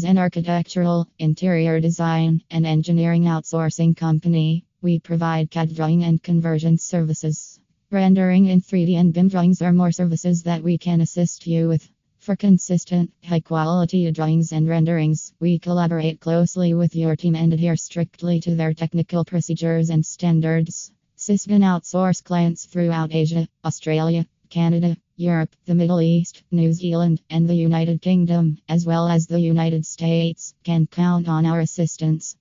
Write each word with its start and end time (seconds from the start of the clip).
As 0.00 0.04
an 0.04 0.16
architectural, 0.16 1.06
interior 1.18 1.78
design, 1.78 2.40
and 2.50 2.64
engineering 2.64 3.24
outsourcing 3.24 3.94
company, 3.94 4.64
we 4.80 4.98
provide 4.98 5.50
CAD 5.50 5.74
drawing 5.74 6.04
and 6.04 6.22
conversion 6.22 6.78
services. 6.78 7.60
Rendering 7.90 8.46
in 8.46 8.62
3D 8.62 8.94
and 8.94 9.12
BIM 9.12 9.28
drawings 9.28 9.60
are 9.60 9.74
more 9.74 9.92
services 9.92 10.44
that 10.44 10.62
we 10.62 10.78
can 10.78 11.02
assist 11.02 11.46
you 11.46 11.68
with. 11.68 11.86
For 12.16 12.34
consistent, 12.34 13.12
high 13.22 13.40
quality 13.40 14.10
drawings 14.10 14.52
and 14.52 14.66
renderings, 14.66 15.34
we 15.38 15.58
collaborate 15.58 16.18
closely 16.18 16.72
with 16.72 16.96
your 16.96 17.14
team 17.14 17.36
and 17.36 17.52
adhere 17.52 17.76
strictly 17.76 18.40
to 18.40 18.54
their 18.54 18.72
technical 18.72 19.26
procedures 19.26 19.90
and 19.90 20.06
standards. 20.06 20.90
Sysbin 21.18 21.60
outsource 21.60 22.24
clients 22.24 22.64
throughout 22.64 23.14
Asia, 23.14 23.46
Australia, 23.66 24.24
Canada, 24.48 24.96
Europe, 25.20 25.54
the 25.66 25.74
Middle 25.74 26.00
East, 26.00 26.42
New 26.50 26.72
Zealand, 26.72 27.20
and 27.28 27.46
the 27.46 27.54
United 27.54 28.00
Kingdom, 28.00 28.56
as 28.70 28.86
well 28.86 29.06
as 29.06 29.26
the 29.26 29.38
United 29.38 29.84
States, 29.84 30.54
can 30.64 30.86
count 30.86 31.28
on 31.28 31.44
our 31.44 31.60
assistance. 31.60 32.36